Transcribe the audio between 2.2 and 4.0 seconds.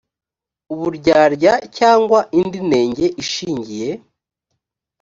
indi nenge ishingiye